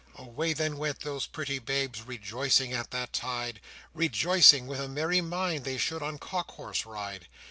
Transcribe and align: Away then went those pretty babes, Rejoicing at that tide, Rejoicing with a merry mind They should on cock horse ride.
Away 0.15 0.53
then 0.53 0.79
went 0.79 1.01
those 1.01 1.27
pretty 1.27 1.59
babes, 1.59 2.01
Rejoicing 2.01 2.73
at 2.73 2.89
that 2.89 3.13
tide, 3.13 3.61
Rejoicing 3.93 4.65
with 4.65 4.79
a 4.79 4.87
merry 4.87 5.21
mind 5.21 5.63
They 5.63 5.77
should 5.77 6.01
on 6.01 6.17
cock 6.17 6.49
horse 6.53 6.87
ride. 6.87 7.27